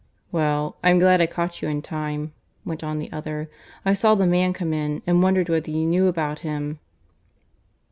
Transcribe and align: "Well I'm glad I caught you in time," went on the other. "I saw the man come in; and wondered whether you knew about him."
"Well 0.31 0.77
I'm 0.81 0.97
glad 0.97 1.21
I 1.21 1.27
caught 1.27 1.61
you 1.61 1.67
in 1.67 1.83
time," 1.83 2.33
went 2.65 2.83
on 2.83 2.97
the 2.97 3.11
other. 3.11 3.51
"I 3.85 3.93
saw 3.93 4.15
the 4.15 4.25
man 4.25 4.51
come 4.51 4.73
in; 4.73 5.03
and 5.05 5.21
wondered 5.21 5.47
whether 5.47 5.69
you 5.69 5.85
knew 5.85 6.07
about 6.07 6.39
him." 6.39 6.79